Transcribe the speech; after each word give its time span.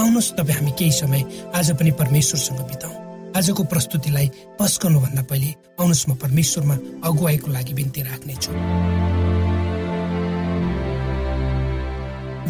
आउनुहोस् 0.00 0.32
तपाईँ 0.38 0.56
हामी 0.56 0.72
केही 0.78 0.92
समय 0.92 1.22
आज 1.54 1.70
पनि 1.78 1.90
परमेश्वरसँग 2.00 2.60
बिताउँ। 2.68 2.96
आजको 3.36 3.62
प्रस्तुतिलाई 3.64 4.26
पस्कनुभन्दा 4.60 5.22
पहिले 5.30 5.50
आउनुहोस् 5.80 6.08
म 6.08 6.14
परमेश्वरमा 6.22 6.76
अगुवाईको 7.04 7.48
लागि 7.52 7.72
बिन्ती 7.74 8.00
राख्नेछु। 8.02 8.52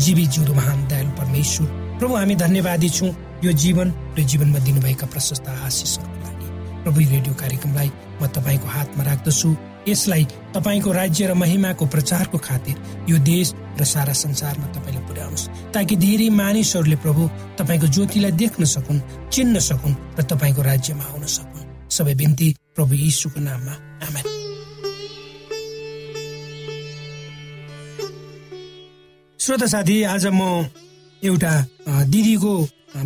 जीवी 0.02 0.24
जिउँदो 0.26 0.52
महान 0.54 0.78
दयालु 0.88 1.10
परमेश्वर 1.18 1.66
प्रभु 1.98 2.14
हामी 2.14 2.34
धन्यवादी 2.34 2.88
छौँ। 2.88 3.10
यो 3.44 3.52
जीवन 3.52 3.88
र 4.18 4.22
जीवनमा 4.22 4.58
दिनुभएका 4.58 5.06
प्रशस्त 5.06 5.46
आशिषहरूको 5.48 6.18
लागि। 6.22 6.46
प्रभु 6.82 6.98
रेडियो 7.00 7.34
कार्यक्रमलाई 7.34 7.90
म 8.22 8.26
तपाईँको 8.26 8.66
हातमा 8.66 9.02
राख्दछु। 9.04 9.48
यसलाई 9.88 10.24
तपाईँको 10.54 10.92
राज्य 10.92 11.26
र 11.26 11.34
महिमाको 11.34 11.86
प्रचारको 11.86 12.38
खातिर 12.38 12.76
यो 13.08 13.18
देश 13.18 13.52
र 13.80 13.84
सारा 13.84 14.12
संसारमा 14.12 14.66
तपाईँले 14.74 15.00
पुर्याउनुहोस्। 15.08 15.48
ताकि 15.74 15.96
धेरै 15.96 16.28
मानिसहरूले 16.30 16.96
प्रभु 16.96 17.22
तपाईँको 17.58 17.86
ज्योतिलाई 17.86 18.32
देख्न 18.32 18.64
सकुन् 18.64 19.00
चिन्न 19.32 19.58
सकुन् 19.58 19.94
र 20.18 20.22
तपाईँको 20.22 20.62
राज्यमा 20.62 21.04
आउन 21.04 21.24
सकुन्। 21.26 21.90
सबै 21.90 22.14
बिन्ती 22.14 22.48
प्रभु 22.76 22.94
यीशुको 22.94 23.40
नाममा। 23.40 23.74
आमेन। 24.06 24.26
श्रोता 29.40 29.66
साथी 29.66 30.02
आज 30.02 30.26
म 30.26 30.70
एउटा 31.22 31.52
दिदीको 32.06 32.52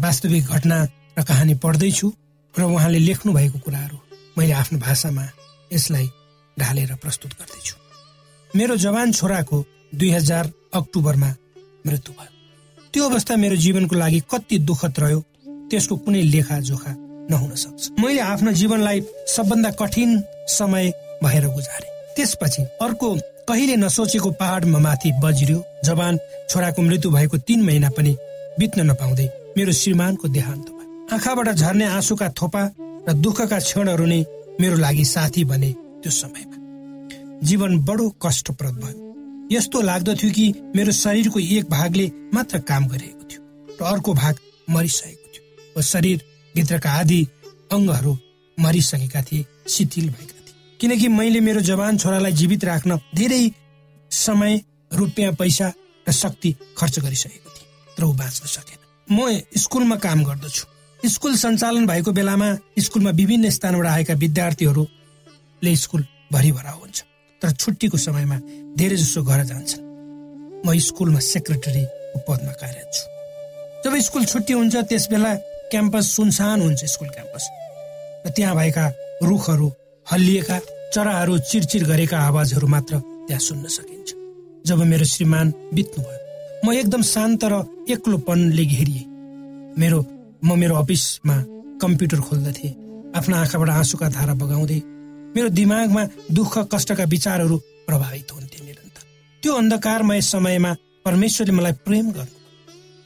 वास्तविक 0.05 0.45
घटना 0.47 0.79
र 1.19 1.23
कहानी 1.25 1.55
पढ्दैछु 1.55 2.13
र 2.55 2.63
उहाँले 2.63 2.99
लेख्नु 2.99 3.33
भएको 3.33 3.59
कुराहरू 3.59 3.99
मैले 4.39 4.53
आफ्नो 4.53 4.79
भाषामा 4.79 5.25
यसलाई 5.73 6.09
ढालेर 6.61 6.95
प्रस्तुत 6.95 7.31
गर्दैछु। 7.31 7.77
मेरो 8.51 8.77
जवान 8.77 9.13
छोराको 9.13 9.65
दुई 9.95 10.11
हजार 10.11 10.53
अक्टोबरमा 10.75 11.31
मृत्यु 11.87 12.13
भयो। 12.13 12.33
त्यो 12.93 13.09
अवस्था 13.09 13.37
मेरो 13.37 13.57
जीवनको 13.57 13.97
लागि 13.97 14.21
कति 14.31 14.59
दुःखद 14.59 14.95
रह्यो 14.99 15.21
त्यसको 15.71 15.97
कुनै 15.97 16.23
लेखा 16.23 16.61
जोखा 16.61 16.95
नहुन 17.31 17.55
सक्छ। 17.55 17.91
मैले 18.01 18.21
आफ्नो 18.21 18.53
जीवनलाई 18.53 19.01
सबभन्दा 19.29 19.71
कठिन 19.71 20.21
समय 20.49 20.93
भएर 21.25 21.47
गुजारे। 21.47 21.89
त्यसपछि 22.17 22.63
अर्को 22.83 23.15
कहिले 23.49 23.77
नसोचेको 23.77 24.31
पहाडमा 24.31 24.79
माथि 24.79 25.13
बज्रियो। 25.23 25.63
जवान 25.85 26.19
छोराको 26.51 26.83
मृत्यु 26.83 27.11
भएको 27.11 27.39
तीन 27.39 27.63
महिना 27.63 27.91
पनि 27.91 28.17
बित्न 28.59 28.91
नपाउँदै 28.91 29.29
मेरो 29.57 29.73
श्रीमानको 29.73 30.29
देहान्त 30.29 30.67
भयो। 30.69 31.15
आँखाबाट 31.15 31.49
झर्ने 31.51 31.85
आँसुका 31.87 32.29
थोपा 32.41 32.63
र 33.09 33.13
दुःखका 33.15 33.59
क्षणहरू 33.59 34.07
नै 34.07 34.25
मेरो 34.61 34.77
लागि 34.77 35.05
साथी 35.05 35.45
बने 35.45 35.75
त्यो 36.07 36.15
समयमा 36.15 37.41
जीवन 37.43 37.79
बडो 37.83 38.09
कष्टप्रद 38.23 38.75
भयो। 38.79 39.49
यस्तो 39.53 39.81
लाग्दथ्यो 39.81 40.31
कि 40.31 40.45
मेरो 40.77 40.93
शरीरको 40.93 41.39
एक 41.41 41.71
भागले 41.71 42.07
मात्र 42.35 42.59
काम 42.63 42.87
गरिएको 42.87 43.25
थियो 43.31 43.43
र 43.81 43.85
अर्को 43.85 44.15
भाग 44.15 44.35
मरिसकेको 44.71 45.27
थियो। 45.35 45.43
र 45.79 45.83
शरीरभित्रका 45.83 46.91
आदि 46.91 47.21
अङ्गहरू 47.73 48.13
मरिसकेका 48.59 49.23
थिए 49.23 49.47
शिथिल 49.69 50.07
भएका 50.11 50.39
थिए। 50.47 50.55
किनकि 50.81 51.09
मैले 51.09 51.41
मेरो 51.41 51.61
जवान 51.61 51.99
छोरालाई 51.99 52.33
जीवित 52.33 52.65
राख्न 52.65 53.01
धेरै 53.15 53.43
समय 54.11 54.61
रुपियाँ 54.93 55.33
पैसा 55.35 55.73
र 56.07 56.13
शक्ति 56.13 56.55
खर्च 56.79 56.99
गरिसकेको 56.99 57.51
थिएँ 57.51 57.97
तर 57.97 58.05
ऊ 58.05 58.13
बाँच्न 58.13 58.47
सकेन। 58.47 58.79
म 59.11 59.43
स्कुलमा 59.59 59.97
काम 60.07 60.25
गर्दछु। 60.25 60.65
स्कुल 61.01 61.35
सञ्चालन 61.37 61.87
भएको 61.87 62.13
बेलामा 62.13 62.49
स्कुलमा 62.79 63.11
विभिन्न 63.11 63.51
स्थानबाट 63.51 63.87
आएका 63.87 64.15
विद्यार्थीहरूले 65.63 65.77
स्कुल 65.77 66.05
भरिभरा 66.33 66.71
हुन्छ 66.71 67.03
तर 67.43 67.51
छुट्टीको 67.53 67.99
समयमा 67.99 68.39
धेरै 68.77 68.97
जसो 68.97 69.23
घर 69.23 69.45
जान्छन्। 69.45 69.85
म 70.65 70.67
स्कुलमा 70.79 71.21
सेक्रेटरीको 71.21 72.19
पदमा 72.27 72.53
कार्यरत 72.61 72.91
छु। 72.95 73.05
जब 73.85 73.93
स्कुल 74.01 74.25
छुट्टी 74.25 74.53
हुन्छ 74.53 74.77
त्यस 74.89 75.05
बेला 75.11 75.35
क्याम्पस 75.71 76.05
सुनसान 76.17 76.61
हुन्छ 76.61 76.85
स्कुल 76.85 77.09
क्याम्पस। 77.09 77.45
र 78.27 78.31
त्यहाँ 78.37 78.55
भएका 78.57 78.85
रुखहरू 79.23 79.69
हल्लिएका 80.07 80.59
चराहरू 80.95 81.39
चिरचिर 81.39 81.83
गरेका 81.85 82.19
आवाजहरू 82.19 82.67
मात्र 82.67 82.95
त्यहाँ 83.27 83.41
सुन्न 83.41 83.67
सकिन्छ। 83.69 84.09
जब 84.67 84.79
मेरो 84.83 85.05
श्रीमान 85.05 85.47
बित्नुभयो 85.75 86.19
म 86.65 86.73
एकदम 86.73 87.03
शान्त 87.03 87.45
र 87.45 87.55
एक्लोपनले 87.91 88.65
घेरिए। 88.65 89.05
मेरो 89.79 89.99
म 90.45 90.59
मेरो 90.59 90.75
अफिसमा 90.77 91.37
कम्प्युटर 91.83 92.21
खोल्दथे 92.21 92.69
आफ्ना 93.17 93.37
आँखाबाट 93.41 93.71
आँसुका 93.71 94.09
धारा 94.09 94.35
बगाउँदै 94.35 94.81
मेरो 95.35 95.49
दिमागमा 95.59 96.03
दुःख 96.33 96.55
कष्टका 96.73 97.05
विचारहरू 97.05 97.57
प्रभावित 97.87 98.33
हुन्थे 98.33 98.59
निरन्तर। 98.65 99.03
त्यो 99.43 99.53
अन्धकारमय 99.55 100.21
समयमा 100.23 100.73
परमेश्वरले 101.05 101.53
मलाई 101.59 101.73
प्रेम 101.87 102.07
गर्नु 102.13 102.35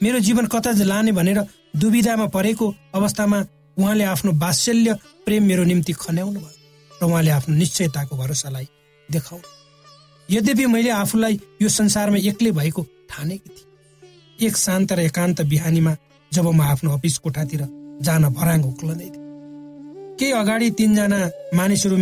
मेरो 0.01 0.19
जीवन 0.27 0.45
कता 0.53 0.71
लाने 0.83 1.11
भनेर 1.11 1.39
दुविधामा 1.75 2.25
परेको 2.35 2.67
अवस्थामा 2.95 3.39
उहाँले 3.77 4.03
आफ्नो 4.03 4.31
वात्सल्य 4.43 4.93
प्रेम 5.25 5.43
मेरो 5.45 5.63
निम्ति 5.63 5.93
खन्याउनु 5.93 6.39
भयो 6.39 6.55
र 6.91 7.05
उहाँले 7.05 7.31
आफ्नो 7.31 7.55
निश्चयताको 7.55 8.17
भरोसालाई 8.17 8.67
देखाउनु 9.09 9.47
यद्यपि 10.29 10.65
मैले 10.65 10.89
आफूलाई 11.03 11.39
यो 11.61 11.69
संसारमा 11.69 12.17
एक्लै 12.29 12.51
भएको 12.51 12.81
ठानेकी 13.09 13.49
थिएँ। 13.49 14.47
एक 14.47 14.57
शान्त 14.57 14.91
र 14.93 14.99
एकान्त 15.09 15.41
बिहानीमा 15.51 15.95
जब 16.31 16.45
म 16.47 16.61
आफ्नो 16.63 16.97
अफिस 16.97 17.17
कोठातिर 17.23 17.61
जान 18.01 18.23
भराङ 18.33 18.63
उक्लँदै 18.63 19.09
थिएँ 19.09 19.20
केही 20.19 20.31
अगाडि 20.31 20.69
तिनजना 20.71 21.19
मानिसहरू 21.53 21.97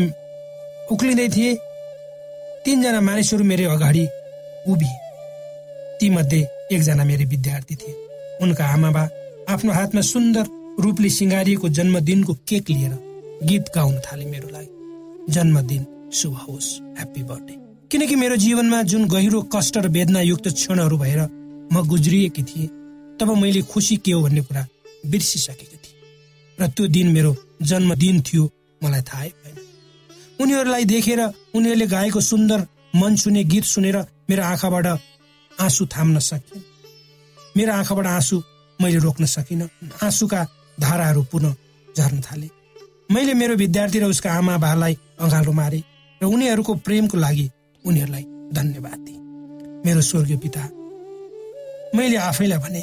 उक्लिँदै 0.92 1.28
थिए? 1.30 1.56
तिनजना 2.66 3.02
मानिसहरू 3.02 3.44
मेरो 3.44 3.70
अगाडि 3.72 4.04
उभिए। 4.68 4.98
तीमध्ये 6.00 6.42
एकजना 6.72 7.04
मेरो 7.04 7.26
विद्यार्थी 7.30 7.76
थिए। 7.76 7.94
उनका 8.42 8.66
आमा 8.66 8.90
बा 8.92 9.04
आफ्नो 9.50 9.72
हातमा 9.72 10.02
सुन्दर 10.02 10.46
रूपले 10.80 11.10
सिँगारिएको 11.10 11.70
जन्मदिनको 11.70 12.34
केक 12.48 12.70
लिएर 12.70 12.94
गीत 13.44 13.66
गाउन 13.76 13.96
थाले 14.00 14.26
मेरो 14.26 14.48
लागि। 14.48 15.34
जन्मदिन 15.34 15.86
शुभ 16.14 16.36
होस् 16.36 16.70
ह्याप्पी 16.98 17.24
बर्थडे। 17.24 17.54
किनकि 17.92 18.16
मेरो 18.16 18.36
जीवनमा 18.36 18.82
जुन 18.82 19.08
गहिरो 19.08 19.42
कष्ट 19.56 19.78
र 19.78 19.88
वेदनायुक्त 19.88 20.48
क्षणहरू 20.50 20.98
भएर 20.98 21.22
म 21.74 21.88
गुज्रिएकी 21.88 22.44
थिएँ 22.44 22.68
तब 23.20 23.30
मैले 23.38 23.62
खुसी 23.62 23.96
के 23.98 24.12
हो 24.12 24.22
भन्ने 24.24 24.42
कुरा 24.42 24.68
बिर्सिसकेको 25.06 25.79
र 26.60 26.68
त्यो 26.68 26.88
दिन 26.88 27.08
मेरो 27.12 27.36
जन्मदिन 27.62 28.22
थियो 28.22 28.44
मलाई 28.82 29.02
थाहै 29.02 29.30
भएन। 29.30 29.58
उनीहरूलाई 30.42 30.86
देखेर 30.86 31.22
उनीहरूले 31.56 31.88
गाएको 31.88 32.20
सुन्दर 32.22 32.60
मन 32.94 33.16
छुने 33.16 33.44
गीत 33.44 33.64
सुनेर 33.64 33.98
मेरो 34.30 34.44
आँखाबाट 34.44 34.88
आँसु 35.52 35.86
थाम्न 35.86 36.20
सकेन 36.20 36.64
मेरो 37.58 37.74
आँखाबाट 37.74 38.08
आँसु 38.08 38.42
मैले 38.80 39.00
रोक्न 39.00 39.26
सकिनँ। 39.26 39.70
आँसुका 40.04 40.46
धाराहरू 40.78 41.24
पुनः 41.32 41.54
झर्न 41.96 42.22
थाले। 42.22 42.50
मैले 43.12 43.34
मेरो 43.34 43.56
विद्यार्थी 43.56 44.00
र 44.00 44.06
उसका 44.06 44.32
आमा 44.32 44.58
बालाई 44.58 44.98
अँगालो 45.20 45.52
मारे 45.52 45.84
र 46.22 46.26
उनीहरूको 46.26 46.74
प्रेमको 46.86 47.18
लागि 47.18 47.50
उनीहरूलाई 47.86 48.24
धन्यवाद 48.54 49.00
दिए। 49.00 49.20
मेरो 49.86 50.02
स्वर्गीय 50.02 50.38
पिता 50.38 50.64
मैले 51.96 52.16
आफैलाई 52.30 52.60
भने 52.60 52.82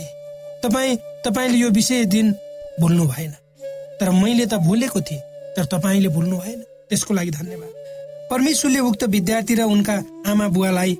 तपाईँ 0.62 0.97
तपाईँले 1.25 1.59
यो 1.59 1.71
विषय 1.71 2.04
दिन 2.04 2.33
भुल्नु 2.80 3.04
भएन। 3.06 3.33
तर 4.00 4.11
मैले 4.12 4.47
त 4.47 4.55
भुलेको 4.61 5.00
थिएँ 5.00 5.21
तर 5.57 5.65
तपाईँले 5.73 6.09
भुल्नु 6.09 6.37
भएन। 6.37 6.61
त्यसको 6.88 7.15
लागि 7.15 7.31
धन्यवाद। 7.31 7.73
परमेश्वरले 8.31 8.79
उक्त 8.81 9.05
विद्यार्थी 9.05 9.55
र 9.55 9.62
उनका 9.65 9.95
आमा 10.26 10.49
बुवालाई 10.49 10.99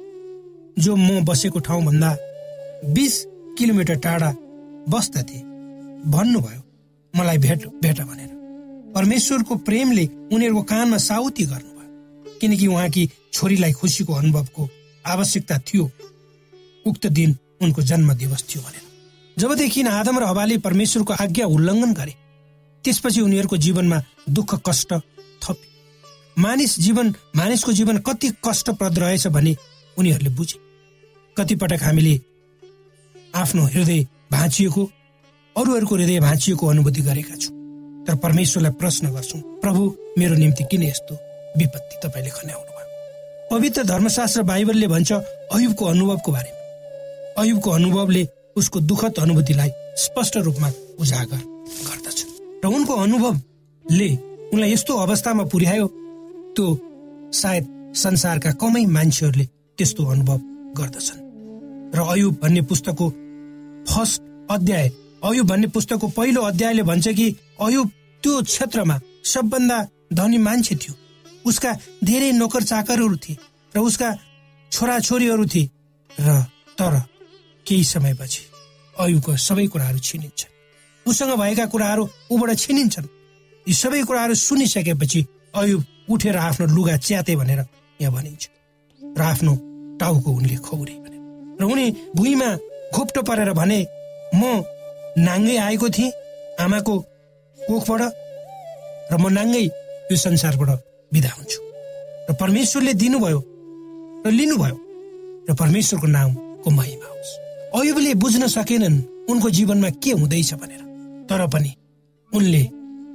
जो 0.79 0.97
म 0.97 1.25
बसेको 1.25 1.59
ठाउँभन्दा 1.59 2.11
बिस 2.93 3.15
किलोमिटर 3.59 3.97
टाढा 3.99 4.31
बस्दथे 4.88 5.38
भन्नुभयो 6.07 6.61
मलाई 7.15 7.38
भेट 7.38 7.67
भेट 7.83 8.00
भनेर। 8.00 8.31
परमेश्वरको 8.95 9.55
प्रेमले 9.67 10.05
उनीहरूको 10.33 10.62
कानमा 10.62 10.99
साउती 10.99 11.45
गर्नुभयो 11.45 12.38
किनकि 12.41 12.67
उहाँकी 12.67 13.09
छोरीलाई 13.33 13.73
खुसीको 13.73 14.12
अनुभवको 14.12 14.69
आवश्यकता 15.05 15.59
थियो। 15.59 15.91
उक्त 16.87 17.07
दिन 17.09 17.37
उनको 17.62 17.83
जन्म 17.83 18.12
दिवस 18.15 18.45
थियो 18.49 18.62
भनेर। 18.62 18.85
जबदेखि 19.37 19.83
आदम 19.83 20.19
र 20.19 20.25
हवाले 20.25 20.59
परमेश्वरको 20.59 21.12
आज्ञा 21.12 21.47
उल्लङ्घन 21.47 21.93
गरे 21.93 22.15
त्यसपछि 22.87 23.21
उनीहरूको 23.21 23.57
जीवनमा 23.57 24.02
दुःख 24.31 24.55
कष्ट 24.66 24.93
थपे 25.43 25.75
मानिस 26.37 26.78
जीवन 26.81 27.14
मानिसको 27.37 27.73
जीवन 27.73 27.99
कति 27.99 28.28
कष्टप्रद 28.47 28.99
रहेछ 28.99 29.26
भने 29.26 29.57
उनीहरूले 29.97 30.31
बुझे। 30.31 30.59
कतिपटक 31.37 31.83
हामीले 31.83 32.21
आफ्नो 33.35 33.62
हृदय 33.64 34.07
भाँचिएको 34.33 34.85
अरूहरूको 35.57 35.95
हृदय 35.97 36.21
भाँचिएको 36.21 36.66
अनुभूति 36.66 37.02
गरेका 37.02 37.37
छौँ। 37.37 37.55
तर 38.07 38.16
परमेश्वरलाई 38.16 38.73
प्रश्न 38.73 39.11
गर्छौँ 39.12 39.40
प्रभु 39.61 39.83
मेरो 40.19 40.35
निम्ति 40.35 40.64
किन 40.71 40.83
यस्तो 40.83 41.14
विपत्ति 41.59 41.97
तपाईँले 42.05 42.31
खन्याउनु 42.31 42.71
भयो? 42.71 42.87
पवित्र 43.50 43.85
धर्मशास्त्र 43.85 44.43
बाइबलले 44.43 44.87
भन्छ 44.87 45.12
अयुबको 45.12 45.85
अनुभवको 45.85 46.33
बारेमा। 46.33 47.43
अयुबको 47.43 47.71
अनुभवले 47.71 48.28
उसको 48.57 48.81
दुःखद 48.81 49.19
अनुभूतिलाई 49.19 49.71
स्पष्ट 49.97 50.37
रूपमा 50.37 50.73
उजागर 51.00 51.40
गर्दछ। 51.88 52.25
उनको 52.68 52.94
अनुभवले 52.96 54.11
उनलाई 54.52 54.73
यस्तो 54.73 54.92
अवस्थामा 54.96 55.44
पुर्यायो 55.52 55.87
त्यो 56.56 56.66
सायद 57.32 57.64
संसारका 57.96 58.50
कमै 58.61 58.85
मान्छेहरूले 58.87 59.46
त्यस्तो 59.78 60.04
अनुभव 60.04 60.38
गर्दछन्। 60.78 61.20
र 61.94 61.99
अयुब 62.12 62.38
भन्ने 62.42 62.62
पुस्तकको 62.62 63.06
फर्स्ट 63.90 64.23
अध्याय 64.50 64.88
अयुब 65.25 65.46
भन्ने 65.46 65.66
पुस्तकको 65.66 66.08
पहिलो 66.08 66.40
अध्यायले 66.42 66.82
भन्छ 66.82 67.08
कि 67.08 67.28
अयुब 67.61 67.90
त्यो 68.23 68.42
क्षेत्रमा 68.42 68.96
सबभन्दा 69.25 69.78
धनी 70.12 70.38
मान्छे 70.38 70.75
थियो। 70.76 70.94
उसका 71.44 71.73
धेरै 72.04 72.30
नोकर 72.32 72.62
चाकरहरू 72.62 73.16
थिए 73.16 73.37
र 73.76 73.78
उसका 73.80 74.08
छोराछोरीहरू 74.73 75.46
थिए। 75.46 75.70
र 76.11 76.42
तर 76.78 76.94
केही 77.66 77.85
समयपछि 77.85 78.42
अयुको 78.96 79.37
सबै 79.37 79.66
कुराहरू 79.66 79.99
छिनिन्छन्। 79.99 80.55
उसँग 81.06 81.32
भएका 81.38 81.66
कुराहरू 81.66 82.08
ऊबाट 82.30 82.50
छिनिन्छन्। 82.58 83.06
यी 83.66 83.75
सबै 83.75 84.02
कुराहरू 84.02 84.34
सुनिसकेपछि 84.34 85.20
अयुब 85.54 85.84
उठेर 86.10 86.36
आफ्नो 86.36 86.66
लुगा 86.66 86.96
च्याते 86.96 87.36
भनेर 87.36 87.60
यहाँ 88.00 88.12
भनिन्छ। 88.14 88.44
र 89.00 89.22
आफ्नो 89.22 89.52
टाउको 90.00 90.30
उनले 90.30 90.56
खौरे 90.66 90.94
भने। 91.04 91.18
र 91.60 91.62
उनी 91.64 91.86
भुइँमा 92.16 92.48
घोप्टो 92.94 93.22
परेर 93.22 93.52
भने 93.52 93.80
म 94.34 94.42
नाङ्गै 95.18 95.56
आएको 95.56 95.88
थिएँ 95.90 96.12
आमाको 96.60 96.94
कोखबाट 97.58 98.02
र 99.12 99.14
म 99.18 99.25
नाङ्गै 99.32 99.64
यो 100.10 100.16
संसारबाट 100.16 100.70
बिदा 101.12 101.30
हुन्छु। 101.36 101.60
र 102.28 102.32
परमेश्वरले 102.34 102.92
दिनुभयो 102.94 103.40
र 104.26 104.30
लिनुभयो 104.30 104.76
र 105.48 105.54
परमेश्वरको 105.54 106.06
नामको 106.06 106.68
महिमा 106.70 107.08
होस्। 107.10 107.30
अयुबले 107.78 108.14
बुझ्न 108.22 108.46
सकेनन् 108.46 109.02
उनको 109.30 109.50
जीवनमा 109.50 109.90
के 110.02 110.10
हुँदैछ 110.12 110.54
भनेर। 110.54 110.86
तर 111.28 111.47
पनि 111.52 111.73
उनले 112.33 112.62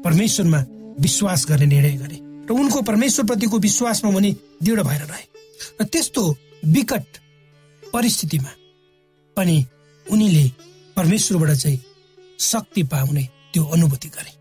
परमेश्वरमा 0.03 0.60
विश्वास 1.00 1.46
गर्ने 1.50 1.65
निर्णय 1.65 1.98
गरे 1.98 2.18
र 2.48 2.51
उनको 2.51 2.82
परमेश्वरप्रतिको 2.82 3.58
विश्वासमा 3.60 4.12
पनि 4.12 4.36
दृढ 4.63 4.80
भएर 4.82 5.01
रहे। 5.01 5.25
र 5.82 5.84
त्यस्तो 5.86 6.24
विकट 6.65 7.18
परिस्थितिमा 7.84 8.51
पनि 9.38 9.65
उनीले 10.06 10.46
परमेश्वरबाट 10.96 11.58
चाहिँ 11.58 11.80
शक्ति 12.39 12.84
पाउने 12.84 13.24
त्यो 13.53 13.63
अनुभूति 13.65 14.10
गरे। 14.10 14.32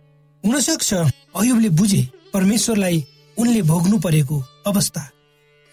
हुनसक्छ 0.45 0.93
अयुबले 1.37 1.69
बुझे 1.71 2.03
परमेश्वरलाई 2.35 3.05
उनले 3.37 3.62
भोग्नु 3.62 3.99
परेको 3.99 4.43
अवस्था 4.67 5.03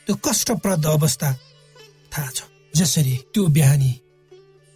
त्यो 0.07 0.15
कष्टप्रद 0.25 0.85
अवस्था 0.85 1.31
थाहा 2.11 2.29
छ। 2.31 2.43
जसरी 2.75 3.15
त्यो 3.33 3.45
बिहानी 3.47 3.91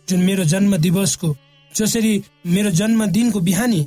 जुन 0.07 0.19
मेरो 0.19 0.43
जन्म 0.43 0.77
दिवसको 0.77 1.35
जसरी 1.75 2.13
मेरो 2.45 2.69
जन्मदिनको 2.79 3.39
बिहानी 3.39 3.81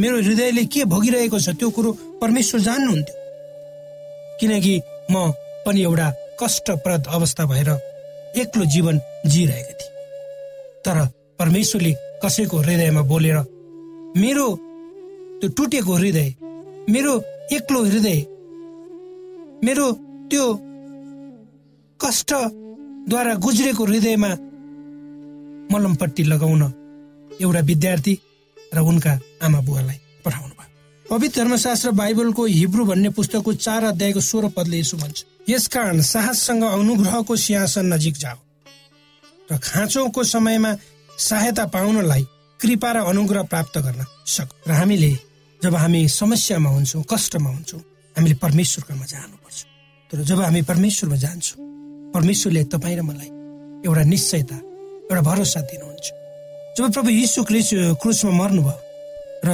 मेरो 0.00 0.16
हृदयले 0.22 0.64
के 0.72 0.84
भोगिरहेको 0.84 1.38
छ 1.38 1.48
त्यो 1.58 1.70
कुरो 1.70 1.90
परमेश्वर 2.20 2.60
जान्नुहुन्थ्यो। 2.60 3.16
किनकि 4.40 4.74
म 5.10 5.32
पनि 5.66 5.82
एउटा 5.82 6.08
कष्टप्रद 6.40 7.06
अवस्था 7.16 7.44
भएर 7.46 7.70
एक्लो 8.42 8.64
जीवन 8.74 9.00
जिइरहेको 9.26 9.72
थिएँ। 9.80 9.92
तर 10.84 10.96
परमेश्वरले 11.38 11.92
कसैको 12.24 12.56
हृदयमा 12.58 13.02
बोलेर 13.10 13.38
मेरो 14.16 14.46
त्यो 15.40 15.48
टुटेको 15.56 15.92
हृदय 15.94 16.28
मेरो 16.90 17.12
एक्लो 17.52 17.82
हृदय 17.84 18.18
मेरो 19.64 19.86
त्यो 20.30 20.44
कष्टद्वारा 22.00 23.34
गुज्रेको 23.44 23.84
हृदयमा 23.84 24.30
मलमपट्टि 25.72 26.22
लगाउन 26.22 26.62
एउटा 27.40 27.60
विद्यार्थी 27.60 28.14
र 28.74 28.78
उनका 28.80 29.12
आमा 29.42 29.60
बुवालाई 29.60 29.98
पठाउनु 30.24 30.54
भयो। 30.54 30.70
पवित्र 31.06 31.42
धर्मशास्त्र 31.42 31.90
बाइबलको 32.00 32.44
हिब्रू 32.44 32.84
भन्ने 32.84 33.08
पुस्तकको 33.16 33.52
चार 33.54 33.84
अध्यायको 33.84 34.20
सोह्र 34.20 34.48
पदले 34.56 34.78
यसो 34.78 34.96
भन्छ 34.96 35.24
यसकारण 35.48 36.00
साहससँग 36.00 36.62
अनुग्रहको 36.64 37.36
सिंहासन 37.36 37.92
नजिक 37.92 38.14
जाओ 38.16 38.38
र 39.52 39.58
खाँचोको 39.60 40.24
समयमा 40.24 40.72
सहायता 41.18 41.64
पाउनलाई 41.68 42.24
कृपा 42.60 42.90
र 42.92 42.96
अनुग्रह 43.12 43.42
प्राप्त 43.52 43.78
गर्न 43.78 44.04
सक। 44.26 44.48
र 44.68 44.70
हामीले 44.72 45.12
जब 45.60 45.74
हामी 45.74 46.08
समस्यामा 46.08 46.70
हुन्छौँ 46.70 47.04
कष्टमा 47.12 47.50
हुन्छौँ 47.50 47.80
हामीले 48.16 48.34
परमेश्वरकोमा 48.40 49.04
जानुपर्छ। 49.04 49.58
तर 50.10 50.18
जब 50.24 50.40
हामी 50.40 50.62
परमेश्वरमा 50.62 51.16
जान्छौँ 51.16 51.58
परमेश्वरले 52.14 52.64
तपाईँ 52.72 52.96
र 52.96 53.02
मलाई 53.02 53.30
एउटा 53.84 54.02
निश्चयता 54.02 54.56
एउटा 55.12 55.20
भरोसा 55.20 55.60
दिनुहुन्छ। 55.60 56.23
जब 56.76 56.92
प्रभु 56.92 57.10
यीशु 57.10 57.42
क्रिस 57.46 57.68
क्रुसमा 58.02 58.30
मर्नुभयो 58.34 58.74
र 59.46 59.50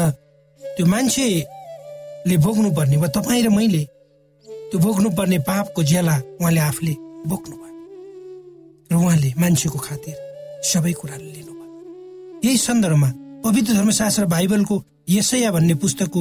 त्यो 0.61 0.85
मान्छेले 0.89 2.37
भोग्नु 2.41 2.71
पर्ने 2.73 2.97
वा 2.97 3.09
तपाईँ 3.13 3.45
र 3.45 3.49
मैले 3.53 3.83
त्यो 4.73 4.79
भोग्नु 4.81 5.09
पर्ने 5.19 5.39
पापको 5.45 5.83
ज्याला 5.85 6.17
उहाँले 6.41 6.61
आफूले 6.69 6.95
बोक्नु 7.29 7.57
भयो 7.61 7.77
र 8.89 8.95
उहाँले 8.97 9.29
मान्छेको 9.37 9.79
खातिर 9.79 10.17
सबै 10.65 10.93
कुराले 10.97 11.29
लिनुभयो। 11.37 12.41
यही 12.45 12.57
सन्दर्भमा 12.57 13.11
पवित्र 13.45 13.73
धर्मशास्त्र 13.77 14.25
बाइबलको 14.33 14.77
यसैया 15.13 15.51
भन्ने 15.53 15.75
पुस्तकको 15.77 16.21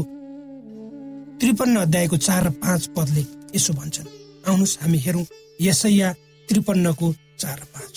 त्रिपन्न 1.40 1.76
अध्यायको 1.80 2.18
चार 2.28 2.44
र 2.44 2.50
पाँच 2.60 2.82
पदले 2.92 3.24
यसो 3.56 3.72
भन्छन्। 3.80 4.08
आउनुहोस् 4.52 4.78
हामी 4.84 4.98
हेरौँ 5.00 5.26
यसैया 5.64 6.08
त्रिपन्नको 6.50 7.08
चार 7.40 7.58
र 7.60 7.66
पाँच। 7.72 7.96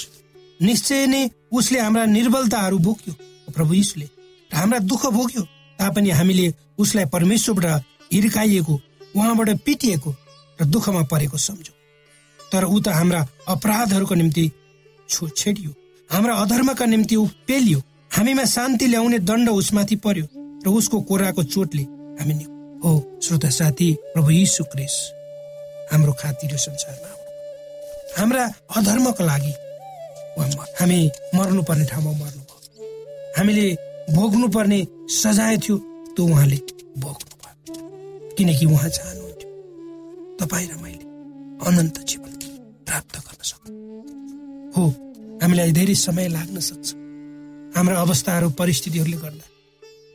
निश्चय 0.62 1.06
नै 1.10 1.22
उसले 1.52 1.78
हाम्रा 1.80 2.04
निर्बलताहरू 2.16 2.78
बोक्यो 2.86 3.14
प्रभु 3.54 3.74
यीशुले 3.74 4.08
हाम्रा 4.50 4.78
दुःख 4.92 5.06
भोग्यो 5.16 5.42
तापनि 5.78 6.10
हामीले 6.18 6.46
उसलाई 6.78 7.04
परमेश्वरबाट 7.14 7.82
हिर्काइएको 8.12 8.74
उहाँबाट 9.16 9.50
पिटिएको 9.66 10.10
र 10.58 10.64
दुःखमा 10.74 11.02
परेको 11.12 11.38
सम्झौ 11.46 11.74
तर 12.40 12.64
ऊ 12.64 12.80
त 12.80 12.88
हाम्रा 12.98 13.20
अपराधहरूको 13.54 14.14
निम्ति 14.14 14.50
छेडियो 15.08 15.70
हाम्रा 16.10 16.34
अधर्मका 16.42 16.86
निम्ति 16.86 17.16
ऊ 17.16 17.26
पेलियो 17.48 17.78
हामीमा 18.16 18.44
शान्ति 18.54 18.86
ल्याउने 18.86 19.18
दण्ड 19.28 19.48
उसमाथि 19.50 19.96
पर्यो 20.04 20.26
र 20.64 20.68
उसको 20.78 21.00
कोराको 21.08 21.42
चोटले 21.44 21.82
हामी 22.18 22.34
हो। 22.84 22.92
श्रोता 23.22 23.50
साथी 23.58 23.92
प्रभु 24.14 24.30
यीशु 24.30 24.64
क्रिस 24.72 24.94
हाम्रो 25.92 26.12
खातिर 26.20 26.56
संसारमा 26.56 27.10
हाम्रा 28.18 28.44
अधर्मको 28.76 29.24
लागि 29.24 29.52
हामी 30.38 30.98
मर्नु 31.36 31.62
पर्ने 31.68 31.84
ठाउँमा 31.92 32.12
मर्नु 32.22 32.42
भयो 32.50 32.60
हामीले 33.36 33.66
भोग्नु 34.16 34.48
पर्ने 34.48 34.78
सजाय 35.22 35.56
थियो 35.64 35.76
त्यो 36.14 36.24
उहाँले 36.26 36.58
भोग्नु 37.02 37.34
भयो 37.42 38.34
किनकि 38.36 38.66
उहाँ 38.66 38.90
चाहनुहुन्थ्यो। 38.96 39.48
तपाईँ 40.40 40.68
र 40.70 40.74
मैले 40.82 41.04
अनन्त 41.66 41.96
जीवन 42.10 42.32
प्राप्त 42.86 43.14
गर्न 43.26 43.42
सक्छौँ। 43.50 43.76
हो 44.76 44.82
हामीलाई 45.42 45.72
धेरै 45.78 45.94
समय 46.06 46.28
लाग्न 46.28 46.60
सक्छ। 46.60 46.88
हाम्रा 47.76 47.96
अवस्थाहरू 48.00 48.48
परिस्थितिहरूले 48.60 49.18
गर्दा 49.24 49.46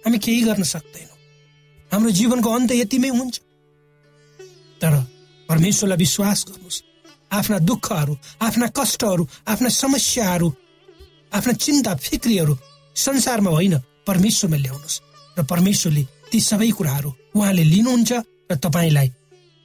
हामी 0.06 0.18
केही 0.26 0.42
गर्न 0.50 0.64
सक्दैनौँ। 0.64 1.18
हाम्रो 1.92 2.12
जीवनको 2.20 2.50
अन्त 2.50 2.72
यतिमै 2.72 3.10
हुन्छ। 3.10 3.36
तर 4.82 4.94
परमेश्वरलाई 5.50 5.98
विश्वास 5.98 6.40
गर्नुहोस्। 6.50 6.78
आफ्ना 7.32 7.58
दुःखहरू 7.60 8.14
आफ्ना 8.42 8.68
कष्टहरू 8.68 9.28
आफ्ना 9.48 9.70
समस्याहरू 9.70 10.50
आफ्ना 11.34 11.54
चिन्ता 11.54 11.96
फिक्रीहरू 11.96 12.58
संसारमा 12.96 13.52
होइन 13.52 13.76
परमेश्वरमा 14.08 14.58
ल्याउनुहोस्। 14.58 15.02
र 15.38 15.44
परमेश्वरले 15.44 16.04
ती 16.32 16.40
सबै 16.40 16.70
कुराहरू 16.72 17.10
उहाँले 17.36 17.64
लिनुहुन्छ 17.64 18.12
र 18.52 18.56
तपाईँलाई 18.56 19.08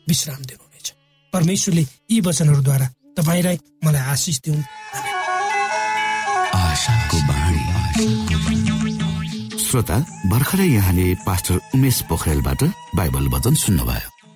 विश्राम 0.06 0.40
दिनुहुनेछ। 0.42 0.86
परमेश्वरले 1.32 1.84
यी 2.10 2.20
वचनहरूद्वारा 2.20 2.86
तपाईँलाई 3.16 3.56
मलाई 3.84 4.02
आशिष 4.12 4.40
दिउन्। 4.44 4.62
श्रोता 9.56 9.98
भर्खरै 10.28 10.66
यहाँले 10.66 11.14
पास्टर 11.26 11.56
उमेश 11.74 12.02
पोखरेलबाट 12.08 12.62
बाइबल 12.94 13.24
वचन 13.28 13.54
सुन्नुभयो। 13.54 14.21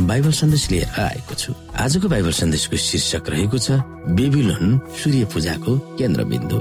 बाइबल 0.00 0.32
सन्देश 0.32 0.70
लिएर 0.70 1.00
आएको 1.00 1.34
छु। 1.34 1.54
आजको 1.76 2.08
बाइबल 2.08 2.32
सन्देशको 2.32 2.76
शीर्षक 2.76 3.28
रहेको 3.30 3.58
छ 3.58 3.70
बेबिलोन 4.16 4.80
सूर्य 4.98 5.24
पूजाको 5.32 5.72
केन्द्रबिन्दु। 5.98 6.58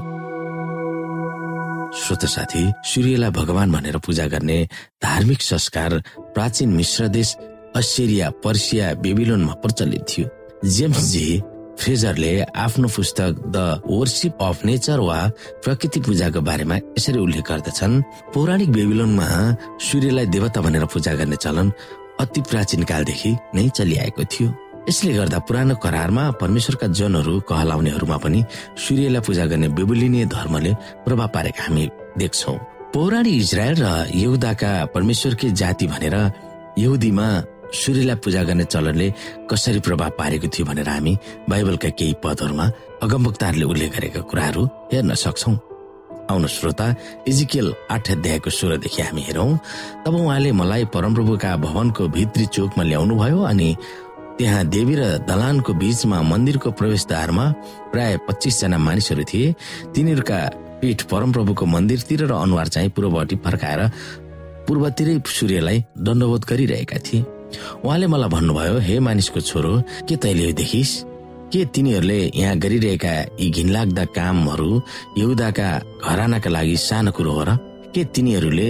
श्रोत 1.99 2.25
साथी 2.25 2.63
सूर्यलाई 2.87 3.31
भगवान 3.31 3.71
भनेर 3.71 3.97
पूजा 4.05 4.25
गर्ने 4.33 4.57
धार्मिक 5.03 5.41
संस्कार 5.41 6.01
प्राचीन 6.33 6.69
मिश्र 6.75 7.07
देश 7.07 7.35
अस्ट्रेलिया 7.75 8.29
पर्सिया 8.43 8.93
बेबिलोनमा 8.99 9.53
प्रचलित 9.63 10.05
थियो। 10.09 10.27
जेम्स 10.67 11.03
जी 11.11 11.41
फ्रेजरले 11.79 12.31
आफ्नो 12.61 12.87
पुस्तक 12.95 13.35
द 13.55 13.57
वर्सिप 13.87 14.41
अफ 14.41 14.65
नेचर 14.65 14.99
वा 14.99 15.19
प्रकृति 15.63 15.99
पूजाको 16.05 16.41
बारेमा 16.41 16.75
यसरी 16.75 17.19
उल्लेख 17.19 17.47
गर्दछन् 17.49 18.01
पौराणिक 18.33 18.69
बेबिलोनमा 18.71 19.27
सूर्यलाई 19.81 20.25
देवता 20.35 20.61
भनेर 20.61 20.85
पूजा 20.93 21.13
गर्ने 21.15 21.35
चलन 21.35 21.71
अति 22.21 22.41
प्राचीन 22.49 22.83
कालदेखि 22.83 23.31
नै 23.55 23.69
चलिआएको 23.77 24.23
थियो। 24.33 24.49
यसले 24.89 25.13
गर्दा 25.13 25.39
पुरानो 25.45 25.75
करारमा 25.77 26.23
परमेश्वरका 26.41 26.87
जनहरू 26.99 27.39
कहलाउनेहरूमा 27.49 28.17
पनि 28.17 28.39
सूर्यलाई 28.77 29.21
पूजा 29.25 29.45
गर्ने 29.45 29.67
बेबुलिनीय 29.77 30.25
धर्मले 30.25 30.71
प्रभाव 31.05 31.27
पारेका 31.35 31.63
हामी 31.63 31.83
देख्छौ। 32.17 32.53
पौराणिक 32.93 33.35
इजरायल 33.41 33.75
र 33.77 33.87
यहुदाका 34.15 34.71
परमेश्वरकै 34.93 35.49
जाति 35.61 35.87
भनेर 35.87 36.15
यहुदीमा 36.77 37.27
सूर्यलाई 37.71 38.15
पूजा 38.23 38.43
गर्ने 38.43 38.65
चलनले 38.73 39.07
कसरी 39.49 39.79
प्रभाव 39.87 40.09
पारेको 40.19 40.47
थियो 40.53 40.65
भनेर 40.65 40.89
हामी 40.89 41.13
बाइबलका 41.49 41.89
केही 41.99 42.13
पदहरूमा 42.23 42.65
अगमभक्ताहरूले 43.05 43.65
उल्लेख 43.65 43.91
गरेका 43.95 44.21
कुराहरू 44.29 44.63
हेर्न 44.93 45.13
सक्छौं। 45.15 45.55
आउनु 46.31 46.47
श्रोता 46.47 46.87
इजिकेल 47.27 47.73
आठ 47.91 48.11
अध्यायको 48.11 48.49
सोह्रदेखि 48.49 49.01
हामी 49.01 49.21
हेरौँ 49.27 49.51
तब 50.05 50.15
उहाँले 50.15 50.51
मलाई 50.61 50.85
परमप्रभुका 50.95 51.55
भवनको 51.65 52.07
भित्री 52.15 52.45
चोकमा 52.55 52.83
ल्याउनु 52.83 53.15
भयो 53.19 53.41
अनि 53.51 53.69
त्यहाँ 54.37 54.65
देवी 54.73 54.95
र 54.95 55.03
दलानको 55.29 55.73
बीचमा 55.81 56.21
मन्दिरको 56.31 56.71
प्रवेशद्वारमा 56.79 57.45
प्राय 57.91 58.17
पच्चिसजना 58.27 58.77
मानिसहरू 58.77 59.23
थिए। 59.29 59.53
तिनीहरूका 59.93 60.39
पीठ 60.81 61.01
परमप्रभुको 61.11 61.65
मन्दिरतिर 61.65 62.25
र 62.25 62.33
अनुहार 62.33 62.67
चाहिँ 62.73 62.89
पूर्वपट्टि 62.95 63.35
फर्काएर 63.45 63.81
पूर्वतिरै 64.67 65.15
सूर्यलाई 65.27 65.77
दण्डवोध 65.99 66.45
गरिरहेका 66.49 66.97
थिए। 67.05 67.21
उहाँले 67.85 68.07
मलाई 68.07 68.29
भन्नुभयो 68.33 68.79
हे 68.87 68.99
मानिसको 68.99 69.39
छोरो 69.41 69.73
के 70.09 70.15
तैले 70.15 70.51
देखिस? 70.57 71.10
के 71.51 71.63
तिनीहरूले 71.75 72.19
यहाँ 72.35 72.55
गरिरहेका 72.63 73.13
यी 73.39 73.49
घिनलाग्दा 73.49 74.03
कामहरू 74.15 74.71
यहुदाका 75.17 75.67
घरानाका 76.07 76.49
लागि 76.49 76.77
सानो 76.87 77.11
कुरो 77.11 77.31
हो 77.31 77.43
र 77.47 77.51
के 77.93 78.03
तिनीहरूले 78.15 78.69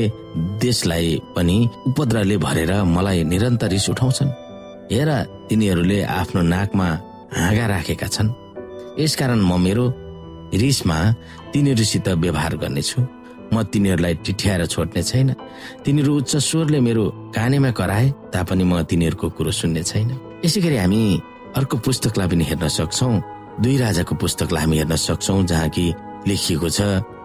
देशलाई 0.62 1.10
पनि 1.36 1.58
उपद्रवले 1.88 2.38
भरेर 2.46 2.72
मलाई 2.96 3.24
निरन्तर 3.32 3.70
रिस 3.70 3.90
उठाउँछन्? 3.90 4.30
हेर 4.92 5.10
तिनीहरूले 5.50 6.02
आफ्नो 6.20 6.42
नाकमा 6.42 6.88
हाँगा 7.38 7.66
राखेका 7.74 8.08
छन्। 8.08 8.34
यसकारण 9.00 9.40
म 9.46 9.62
मेरो 9.62 9.86
रिसमा 10.58 10.98
तिनीहरूसित 11.54 12.08
व्यवहार 12.18 12.54
गर्नेछु। 12.58 13.00
म 13.54 13.64
तिनीहरूलाई 13.72 14.14
टिठ्याएर 14.26 14.66
छोड्ने 14.66 15.04
छैन। 15.04 15.30
तिनीहरू 15.86 16.12
उच्च 16.18 16.36
स्वरले 16.50 16.80
मेरो 16.82 17.04
कानेमा 17.36 17.72
कराए 17.78 18.08
तापनि 18.34 18.64
म 18.64 18.82
तिनीहरूको 18.90 19.30
कुरो 19.38 19.52
सुन्ने 19.52 19.84
छैन। 19.84 20.10
यसै 20.46 20.60
गरी 20.66 20.78
हामी 20.82 21.02
अर्को 21.56 21.78
पुस्तकलाई 21.78 22.28
पनि 22.28 22.44
हेर्न 22.44 22.68
सक्छौ। 22.68 23.10
दुई 23.62 23.78
राजाको 23.78 24.16
पुस्तकलाई 24.16 24.64
हामी 24.64 24.78
हेर्न 24.78 24.96
सक्छौ 24.96 25.44
जहाँ 25.44 25.70
कि 25.70 25.86
लेखिएको 26.28 26.70
छ 26.70 26.82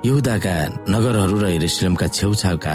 यहुदाका 0.07 0.55
नगरहरू 0.91 1.37
र 1.39 1.47
हिरेसलमका 1.55 2.07
छेउछाउका 2.09 2.75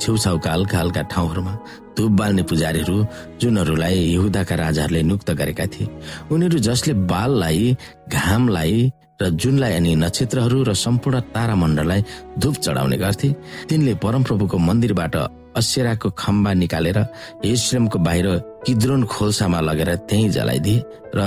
छेउछाउका 0.00 0.52
हल्का 0.52 0.78
हल्का 0.78 1.02
ठाउँहरूमा 1.12 1.52
धुप 1.96 2.10
बाल्ने 2.12 2.42
पुजारीहरू 2.48 2.96
जुनहरूलाई 3.40 3.98
यहुदाका 4.16 4.54
राजाहरूले 4.54 5.02
नियुक्त 5.02 5.30
गरेका 5.30 5.66
थिए। 5.72 5.88
उनीहरू 6.32 6.58
जसले 6.58 6.92
बाललाई 7.12 7.76
घामलाई 8.08 8.92
र 9.22 9.28
जुनलाई 9.32 9.72
अनि 9.72 9.94
नक्षत्रहरू 9.96 10.58
र 10.68 10.72
सम्पूर्ण 10.76 11.20
तारामण्डललाई 11.34 12.00
धुप 12.38 12.54
चढाउने 12.64 12.96
गर्थे 12.96 13.28
तिनले 13.68 13.94
परमप्रभुको 14.04 14.56
मन्दिरबाट 14.58 15.16
असेराको 15.56 16.08
खम्बा 16.18 16.52
निकालेर 16.62 16.98
इस्लामको 17.44 17.98
बाहिर 18.06 18.26
किद्रोन 18.66 19.04
खोल्सामा 19.12 19.60
लगेर 19.68 19.90
त्यही 20.08 20.28
जलाइदिए 20.36 20.84
र 21.16 21.20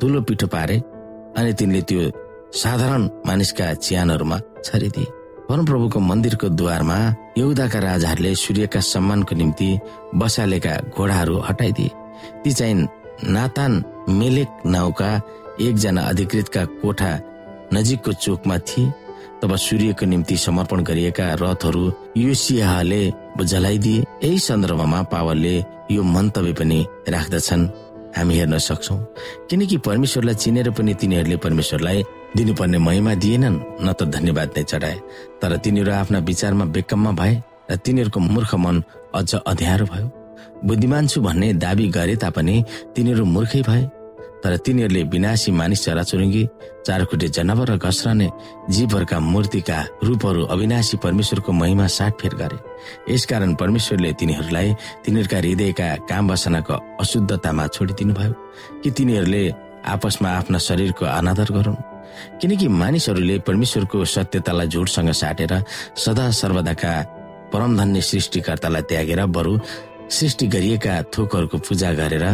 धुलो 0.00 0.20
पिठो 0.28 0.46
पारे 0.54 0.76
अनि 1.38 1.52
तिनले 1.58 1.80
त्यो 1.88 2.02
साधारण 2.54 3.02
मानिसका 3.26 3.66
चियानहरूमा 3.84 4.38
छरिदिए। 4.64 5.12
परमप्रभुको 5.48 5.98
मन्दिरको 6.00 6.48
द्वारमा 6.58 6.98
यहुदाका 7.38 7.78
राजाहरूले 7.78 8.34
सूर्यका 8.34 8.80
सम्मानको 8.92 9.34
निम्ति 9.36 9.68
बसालेका 10.16 10.74
घोडाहरू 10.96 11.36
हटाइदिए। 11.48 11.90
ती 12.42 12.50
चाहिँ 12.52 12.88
नातान 13.34 13.72
मेलेक 14.08 14.50
नाउँका 14.66 15.10
एकजना 15.60 16.02
अधिकृतका 16.10 16.64
कोठा 16.80 17.12
नजिकको 17.74 18.12
चोकमा 18.24 18.56
थिए। 18.68 18.92
तब 19.42 19.54
सूर्यको 19.56 20.06
निम्ति 20.06 20.36
समर्पण 20.36 20.82
गरिएका 20.82 21.24
रथहरू 21.40 21.84
युसियाले 22.16 23.02
जलाइदिए। 23.42 24.04
यही 24.24 24.38
सन्दर्भमा 24.38 25.02
पावलले 25.12 25.56
यो 25.90 26.02
मन्तव्य 26.04 26.52
पनि 26.58 26.78
राख्दछन्। 27.08 27.68
हामी 28.16 28.34
हेर्न 28.38 28.58
सक्छौ 28.58 28.96
किनकि 29.50 29.76
परमेश्वरलाई 29.86 30.34
चिनेर 30.34 30.70
पनि 30.70 30.94
तिनीहरूले 30.94 31.36
परमेश्वरलाई 31.36 32.02
दिनुपर्ने 32.36 32.78
महिमा 32.78 33.14
दिएनन्। 33.14 33.58
न 33.82 33.92
त 33.92 34.06
धन्यवाद 34.14 34.48
नै 34.56 34.62
चढाए 34.62 34.98
तर 35.42 35.56
तिनीहरू 35.58 35.92
आफ्ना 35.92 36.18
विचारमा 36.22 36.64
बेकममा 36.74 37.12
भए 37.12 37.34
र 37.70 37.76
तिनीहरूको 37.76 38.20
मूर्ख 38.20 38.54
मन 38.54 38.82
अझ 39.14 39.34
अध्यारो 39.34 39.86
भयो। 39.92 40.06
बुद्धिमान 40.64 41.06
छु 41.06 41.20
भन्ने 41.20 41.52
दावी 41.58 41.86
गरे 41.90 42.16
तापनि 42.16 42.56
तिनीहरू 42.94 43.24
मूर्खै 43.24 43.62
भए। 43.62 43.82
तर 44.44 44.56
तिनीहरूले 44.60 45.02
विनाशी 45.08 45.50
मानिस 45.56 45.84
चराचुरुङ्गी 45.84 46.42
चारखुट्टे 46.86 47.28
जनावर 47.32 47.70
र 47.70 47.76
घस्रने 47.80 48.28
जीवहरूका 48.68 49.18
मूर्तिका 49.32 49.78
रूपहरू 50.04 50.42
अविनाशी 50.52 50.96
परमेश्वरको 51.00 51.52
महिमा 51.52 51.86
साटफेर 51.88 52.34
गरे। 52.36 52.58
यसकारण 53.08 53.54
परमेश्वरले 53.56 54.12
तिनीहरूलाई 54.20 54.68
तिनीहरूका 55.04 55.38
हृदयका 55.38 55.88
काम 56.04 56.28
बसनाको 56.28 56.74
अशुद्धतामा 57.00 57.66
छोडिदिनु 57.72 58.12
भयो 58.14 58.32
कि 58.84 58.90
तिनीहरूले 58.92 59.42
आपसमा 59.88 60.28
आफ्ना 60.30 60.58
शरीरको 60.68 61.04
अनादर 61.08 61.48
गरून्। 61.56 61.80
किनकि 62.40 62.68
मानिसहरूले 62.68 63.38
परमेश्वरको 63.48 64.04
सत्यतालाई 64.04 64.68
झुटसँग 64.68 65.10
साटेर 65.22 65.52
सदा 65.96 66.30
सर्वदाका 66.30 66.92
परमधन्य 67.52 68.00
सृष्टिकर्तालाई 68.00 68.82
त्यागेर 68.92 69.24
बरु 69.26 69.52
सृष्टि 70.10 70.46
गरिएका 70.52 71.02
थोकहरूको 71.12 71.58
पूजा 71.64 71.92
गरेर 71.96 72.24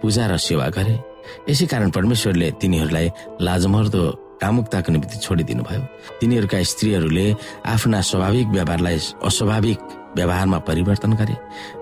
पूजा 0.00 0.26
र 0.30 0.36
सेवा 0.38 0.68
गरे। 0.70 1.15
यसै 1.48 1.66
कारण 1.72 1.90
परमेश्वरले 1.96 2.50
तिनीहरूलाई 2.60 3.06
लाजमर्दो 3.46 4.02
कामुकताको 4.42 4.92
निम्ति 4.92 5.18
छोडिदिनु 5.24 5.62
भयो 5.68 5.82
तिनीहरूका 6.20 6.62
स्त्रीहरूले 6.72 7.26
आफ्ना 7.74 8.00
स्वाभाविक 8.10 8.46
व्यवहारलाई 8.56 8.98
अस्वाभाविक 9.28 9.78
व्यवहारमा 10.16 10.58
परिवर्तन 10.68 11.12
गरे 11.20 11.36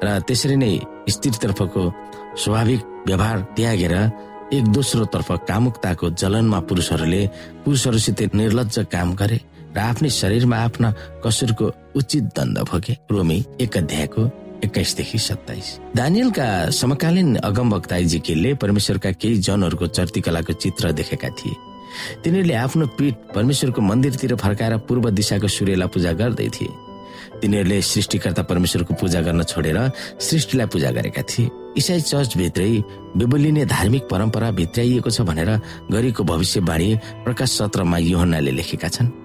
र 0.04 0.06
त्यसरी 0.26 0.56
नै 0.56 0.72
स्त्रीतर्फको 1.14 1.82
स्वाभाविक 2.42 2.80
व्यवहार 3.08 3.40
त्यागेर 3.56 3.94
एक 4.52 4.64
दोस्रो 4.76 5.04
तर्फ 5.14 5.28
कामुकताको 5.48 6.10
जलनमा 6.20 6.60
पुरुषहरूले 6.68 7.22
पुरुषहरूसित 7.64 8.20
निर्लज 8.34 8.78
काम 8.92 9.14
गरे 9.20 9.38
र 9.74 9.78
आफ्नै 9.80 10.10
शरीरमा 10.20 10.56
आफ्ना 10.66 10.88
कसुरको 11.24 11.66
उचित 11.98 12.24
दण्ड 12.36 12.58
भोगे। 12.70 12.94
रोमी 13.10 13.38
एक 13.60 13.76
अध्यायको 13.76 14.22
एक्काइसदेखि 14.64 15.18
सत्ताइस। 15.18 15.68
दानियलका 15.96 16.48
समकालीन 16.70 17.36
अगमवक्ता 17.44 17.96
इजिकेलले 17.96 18.54
परमेश्वरका 18.56 19.10
केही 19.12 19.36
जनहरूको 19.46 19.86
चर्तीकलाको 19.86 20.52
चित्र 20.52 20.92
देखेका 20.92 21.28
थिए। 21.30 21.54
तिनीहरूले 22.24 22.54
आफ्नो 22.54 22.86
पीठ 22.98 23.14
परमेश्वरको 23.34 23.80
मन्दिरतिर 23.80 24.34
फर्काएर 24.36 24.76
पूर्व 24.88 25.10
दिशाको 25.10 25.48
सूर्यलाई 25.48 25.88
पूजा 25.88 26.12
गर्दै 26.12 26.48
थिए। 26.50 26.72
तिनीहरूले 27.40 27.80
सृष्टिकर्ता 27.82 28.42
परमेश्वरको 28.42 28.94
पूजा 29.00 29.20
गर्न 29.20 29.42
छोडेर 29.42 29.78
सृष्टिलाई 30.20 30.66
पूजा 30.66 30.90
गरेका 30.90 31.22
थिए। 31.22 31.50
इसाई 31.76 32.00
चर्चभित्रै 32.00 32.70
बेबलिने 33.16 33.64
धार्मिक 33.66 34.02
परम्परा 34.10 34.50
भित्राइएको 34.50 35.10
छ 35.10 35.20
भनेर 35.22 35.50
गरेको 35.90 36.22
भविष्यवाणी 36.24 36.88
प्रकाश 37.24 37.50
सत्रमा 37.58 37.98
योहन्नाले 37.98 38.50
लेखेका 38.50 38.88
छन्। 38.88 39.23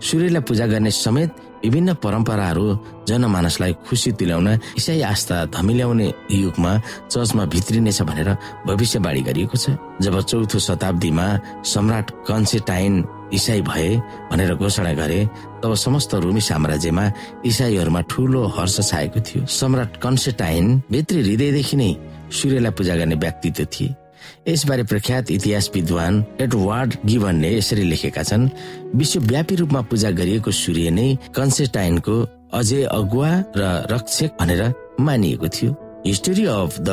सूर्यलाई 0.00 0.42
पूजा 0.48 0.66
गर्ने 0.66 0.90
समेत 0.90 1.30
विभिन्न 1.64 1.94
परम्पराहरू 2.02 2.66
जनमानसलाई 3.08 3.72
खुसी 3.86 4.10
दिलाउन 4.18 4.48
इसाई 4.78 5.00
आस्था 5.06 5.44
धमिल्याउने 5.54 6.08
युगमा 6.32 6.72
चर्चमा 7.06 7.44
भित्रिनेछ 7.54 8.02
भनेर 8.02 8.30
भविष्यवाणी 8.66 9.22
गरिएको 9.22 9.56
छ। 9.56 9.78
जब 10.02 10.20
चौथो 10.20 10.58
शताब्दीमा 10.58 11.26
सम्राट 11.62 12.10
कन्सेटाइन 12.26 13.04
इसाई 13.32 13.60
भए 13.62 13.88
भनेर 14.32 14.54
घोषणा 14.54 14.92
गरे 14.92 15.20
तब 15.62 15.74
समस्त 15.78 16.14
रोमी 16.18 16.40
साम्राज्यमा 16.40 17.04
इसाईहरूमा 17.46 18.00
ठूलो 18.10 18.46
हर्ष 18.58 18.76
छाएको 18.90 19.20
थियो। 19.22 19.46
सम्राट 19.46 19.96
कन्सेटाइन 20.02 20.82
भित्री 20.90 21.20
हृदयदेखि 21.22 21.76
नै 21.76 21.90
सूर्यलाई 22.34 22.72
पूजा 22.74 22.96
गर्ने 22.96 23.14
व्यक्तित्व 23.14 23.64
थिए। 23.72 23.94
यसबारे 24.48 24.82
प्रख्यात 24.92 25.30
इतिहास 25.30 25.70
विद्वान 25.74 26.24
एडवार्ड 26.40 26.94
गिभनले 27.06 27.56
यसरी 27.56 27.84
लेखेका 27.90 28.22
छन् 28.22 28.48
विश्वव्यापी 29.00 29.54
रूपमा 29.62 29.80
पूजा 29.90 30.10
गरिएको 30.18 30.50
सूर्य 30.62 30.90
नै 30.90 31.08
कन्सेटाइनको 31.36 32.16
अझै 32.58 32.82
अगुवा 32.98 33.32
र 33.56 33.62
रक्षक 33.92 34.30
भनेर 34.40 34.62
मानिएको 35.00 35.48
थियो। 35.48 35.70
History 36.06 36.44
of 36.52 36.78
the 36.80 36.92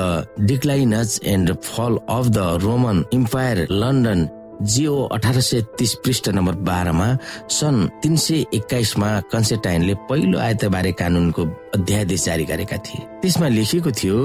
declines 0.49 1.19
and 1.25 1.53
fall 1.63 1.97
of 2.09 2.25
the 2.27 2.39
Roman 2.63 3.03
empire 3.13 3.67
London 3.71 4.19
Jio 4.61 4.95
अठार 5.07 5.39
सय 5.41 5.61
तिस 5.77 5.93
पृष्ठ 6.03 6.29
नम्बर 6.29 6.55
बाह्रमा 6.67 7.07
सन् 7.49 7.87
तिन 8.03 8.15
सय 8.15 8.45
एक्काइसमा 8.53 9.09
कन्सेटाइनले 9.31 9.93
पहिलो 10.09 10.39
आयतबारे 10.39 10.91
कानूनको 10.99 11.43
अध्यादेश 11.75 12.25
जारी 12.25 12.45
गरेका 12.45 12.77
थिए। 12.77 13.05
त्यसमा 13.21 13.47
लेखिएको 13.47 13.91
थियो 13.91 14.17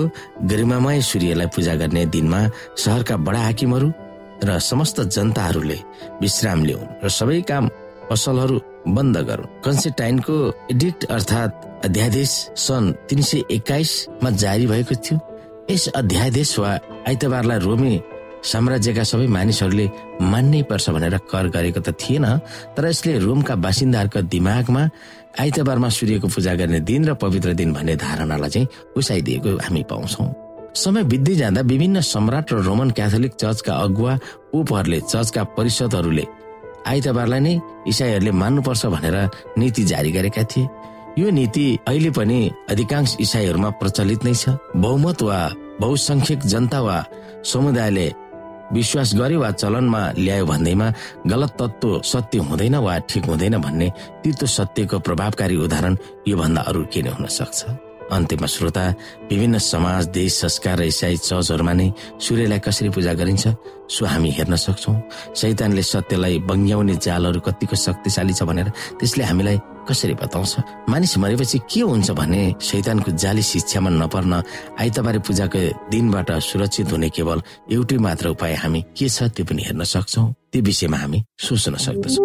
गरिमामय 0.51 1.01
सूर्यलाई 1.01 1.47
पूजा 1.55 1.75
गर्ने 1.75 2.07
दिनमा 2.07 2.41
सहरका 2.77 3.17
बडा 3.17 3.41
हाकिमहरू 3.41 3.93
र 4.45 4.59
समस्त 4.61 5.01
जनताहरूले 5.15 5.79
विश्राम 6.21 6.65
ल्याउन् 6.65 7.05
र 7.05 7.09
सबै 7.09 7.41
काम 7.49 7.69
पसलहरू 8.11 8.57
बन्द 8.91 9.17
गरून्। 9.29 9.53
कन्सेटाइनको 9.65 10.35
एडिक्ट 10.73 11.05
अर्थात् 11.15 11.85
अध्यादेश 11.87 12.31
सन् 12.59 12.93
तिन 13.09 13.23
सय 13.23 13.43
एक्काइसमा 13.51 14.31
जारी 14.43 14.67
भएको 14.67 14.95
थियो। 14.95 15.19
यस 15.71 15.89
अध्यादेश 15.97 16.59
वा 16.59 16.71
आइतबारलाई 17.09 17.59
रोमी 17.59 17.95
साम्राज्यका 18.45 19.03
सबै 19.11 19.27
मानिसहरूले 19.37 19.87
मान्नै 20.33 20.63
पर्छ 20.71 20.91
भनेर 20.95 21.17
कर 21.33 21.49
गरेको 21.55 21.81
त 21.81 21.97
थिएन 21.97 22.27
तर 22.77 22.85
यसले 22.89 23.13
रोमका 23.25 23.55
बासिन्दाहरूका 23.65 24.21
दिमागमा 24.35 24.83
आइतबारमा 25.43 25.89
सूर्यको 25.89 26.29
पूजा 26.29 26.55
गर्ने 26.61 26.81
दिन 26.89 27.03
र 27.09 27.15
पवित्र 27.17 27.53
दिन 27.61 27.73
भन्ने 27.73 27.95
धारणालाई 27.97 28.51
चाहिँ 28.55 28.69
उसाइदिएको 28.97 29.51
हामी 29.65 29.83
पाउँछौ। 29.91 30.25
समय 30.75 31.03
बित्दै 31.11 31.35
जाँदा 31.41 31.61
विभिन्न 31.71 32.01
सम्राट 32.03 32.53
र 32.53 32.57
रोमन 32.69 32.91
क्याथोलिक 32.99 33.33
चर्चका 33.43 33.73
अगुवा 33.87 34.13
पोपहरूले 34.53 35.01
चर्चका 35.01 35.43
परिषदहरूले 35.57 36.25
आइतबारलाई 36.87 37.41
नै 37.41 37.55
इसाईहरूले 37.89 38.33
मान्नुपर्छ 38.43 38.87
भनेर 38.95 39.17
नीति 39.59 39.83
जारी 39.91 40.11
गरेका 40.13 40.43
थिए। 40.53 40.69
यो 41.19 41.31
नीति 41.31 41.67
अहिले 41.89 42.11
पनि 42.11 42.39
अधिकांश 42.71 43.17
इसाईहरूमा 43.21 43.71
प्रचलित 43.81 44.25
नै 44.25 44.35
छ। 44.35 44.59
बहुमत 44.77 45.23
वा 45.23 45.39
बहुसंख्यक 45.81 46.41
जनता 46.53 46.81
वा 46.83 46.99
समुदायले 47.45 48.07
विश्वास 48.73 49.15
गरे 49.15 49.37
वा 49.37 49.51
चलनमा 49.51 50.13
ल्यायो 50.19 50.47
भन्दैमा 50.47 50.93
गलत 51.27 51.57
तत्व 51.61 52.01
सत्य 52.05 52.39
हुँदैन 52.39 52.77
वा 52.77 52.99
ठिक 52.99 53.25
हुँदैन 53.25 53.61
भन्ने 53.61 53.93
तिर्तो 54.25 54.47
सत्यको 54.47 54.99
प्रभावकारी 54.99 55.57
उदाहरण 55.57 55.97
योभन्दा 56.29 56.61
अरू 56.61 56.85
के 56.93 57.03
नै 57.03 57.11
हुन 57.11 57.27
सक्छ? 57.27 57.94
अन्त्यमा 58.13 58.47
श्रोता 58.47 58.85
विभिन्न 59.31 59.59
समाज 59.59 60.03
देश 60.13 60.33
संस्कार 60.41 60.79
र 60.79 60.83
इसाई 60.93 61.17
चर्चहरूमा 61.17 61.73
नै 61.73 61.89
सूर्यलाई 62.21 62.61
कसरी 62.67 62.89
पूजा 62.95 63.13
गरिन्छ 63.21 63.45
सो 63.89 64.03
हामी 64.07 64.31
हेर्न 64.37 64.55
सक्छौ। 64.57 64.93
शैतानले 65.37 65.83
सत्यलाई 65.83 66.39
बङ्ग्याउने 66.49 66.95
जालहरू 67.05 67.41
कतिको 67.41 67.77
शक्तिशाली 67.77 68.33
छ 68.33 68.43
भनेर 68.49 68.69
त्यसले 69.01 69.25
हामीलाई 69.25 69.59
कसरी 69.89 70.15
बताउँछ? 70.17 70.53
मानिस 70.89 71.19
मरेपछि 71.19 71.59
के 71.69 71.81
हुन्छ 71.81 72.11
भने 72.17 72.43
शैतानको 72.61 73.11
जाली 73.13 73.43
शिक्षामा 73.43 73.91
नपर्न 73.91 74.33
आइतबारे 74.81 75.19
पूजाको 75.27 75.61
दिनबाट 75.93 76.31
सुरक्षित 76.41 76.93
हुने 76.93 77.09
केवल 77.13 77.39
एउटै 77.73 77.97
मात्र 78.01 78.27
उपाय 78.33 78.55
हामी 78.65 78.81
के 78.97 79.09
छ 79.09 79.29
त्यो 79.37 79.45
पनि 79.45 79.63
हेर्न 79.69 79.85
सक्छौ। 79.85 80.23
त्यो 80.53 80.63
विषयमा 80.63 80.97
हामी 80.97 81.19
सोच्न 81.37 81.77
सक्दछौँ। 81.77 82.25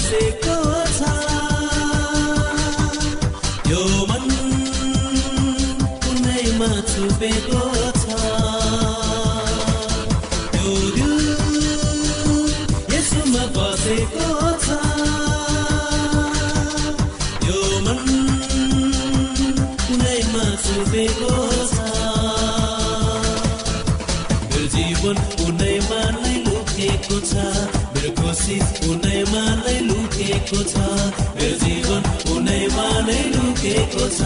बसेको 0.00 0.56
छ। 0.96 1.00
यो 3.70 3.82
मन 4.08 4.24
कुनैमा 6.04 6.70
छुपेको 6.90 7.62
छ। 8.00 8.04
यो 10.56 10.72
दिल 10.96 11.12
यसोमा 12.94 13.44
बसेको 13.56 14.28
छ। 14.64 14.80
यो 17.48 17.60
मन 17.84 18.00
कुनैमा 19.84 20.44
छुपेको 20.64 21.34
छ। 21.72 21.76
जीवन 24.72 25.16
कुनैमा 25.36 26.02
नै 26.22 26.34
लुकेको 26.46 27.16
छ। 27.30 27.32
मेरो 27.94 28.10
कोसिस 28.18 28.66
लुकेको 30.50 30.62
छ 30.70 30.74
मेरो 31.34 31.56
जीवन 31.62 32.02
उनैमा 32.34 32.86
नै 33.06 33.18
लुकेको 33.34 34.06
छ। 34.16 34.20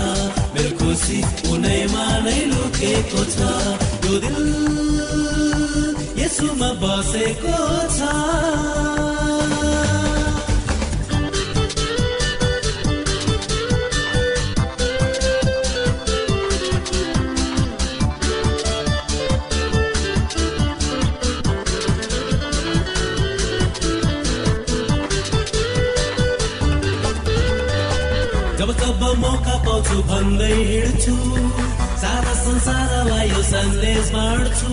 मेरो 0.54 0.70
खुसी 0.80 1.18
उनैमा 1.52 2.04
नै 2.24 2.38
लुकेको 2.52 3.24
छ। 3.34 3.38
यो 4.04 4.14
दिल 4.24 4.38
यसोमा 6.22 6.70
बसेको 6.80 7.56
छ। 7.96 9.03
मौका 29.24 29.56
पाउँछु 29.66 29.98
भन्दै 30.10 30.54
हिँड्छु। 30.70 31.14
सारा 32.02 32.32
संसारलाई 32.44 33.28
यो 33.30 33.42
सन्देश 33.52 34.04
बाँड्छु। 34.14 34.68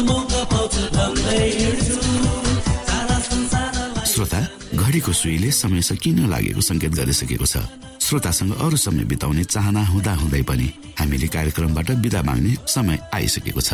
मौका 0.00 0.42
पाउँछु 0.52 0.82
भन्दै 0.96 1.40
हिँड्छु 1.56 1.94
श्रोता 4.10 4.40
घडीको 4.74 5.12
सुईले 5.12 5.50
समय 5.52 5.82
सकिन 5.82 6.18
लागेको 6.30 6.60
संकेत 6.60 6.92
गरिसकेको 6.94 7.46
छ? 7.46 7.56
श्रोतासँग 8.00 8.52
अरू 8.64 8.76
समय 8.76 9.04
बिताउने 9.10 9.44
चाहना 9.44 9.82
हुँदा 9.86 10.12
हुँदै 10.20 10.42
पनि 10.48 10.68
हामीले 10.98 11.28
कार्यक्रमबाट 11.36 11.90
विदा 12.04 12.20
माग्ने 12.28 12.52
समय 12.66 12.98
आइसकेको 13.14 13.60
छ। 13.60 13.70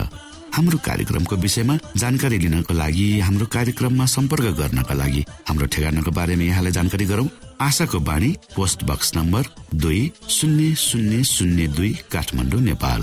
हाम्रो 0.56 0.78
कार्यक्रमको 0.84 1.36
विषयमा 1.36 1.74
जानकारी 2.00 2.36
लिनको 2.38 2.74
लागि 2.74 3.08
हाम्रो 3.20 3.46
कार्यक्रममा 3.52 4.04
सम्पर्क 4.08 4.44
गर्नका 4.56 4.94
लागि 4.94 5.24
हाम्रो 5.48 5.66
ठेगानाको 5.68 6.10
बारेमा 6.16 6.44
यहाँलाई 6.44 6.72
जानकारी 6.72 7.04
गरौं। 7.04 7.26
आशाको 7.60 7.98
बाणी 8.00 8.30
पोस्ट 8.56 8.84
बक्स 8.88 9.12
नम्बर 9.16 9.52
दुई 9.76 10.00
शून्य 10.28 10.74
शून्य 10.80 11.22
शून्य 11.24 11.66
दुई 11.76 11.92
काठमाडौँ 12.12 12.60
नेपाल। 12.60 13.02